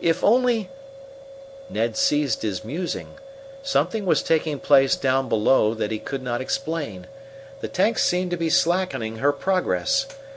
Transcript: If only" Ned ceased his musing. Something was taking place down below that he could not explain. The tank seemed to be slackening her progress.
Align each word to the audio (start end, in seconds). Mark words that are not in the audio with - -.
If 0.00 0.22
only" 0.22 0.70
Ned 1.68 1.96
ceased 1.96 2.42
his 2.42 2.64
musing. 2.64 3.16
Something 3.64 4.06
was 4.06 4.22
taking 4.22 4.60
place 4.60 4.94
down 4.94 5.28
below 5.28 5.74
that 5.74 5.90
he 5.90 5.98
could 5.98 6.22
not 6.22 6.40
explain. 6.40 7.08
The 7.62 7.66
tank 7.66 7.98
seemed 7.98 8.30
to 8.30 8.36
be 8.36 8.48
slackening 8.48 9.16
her 9.16 9.32
progress. 9.32 10.06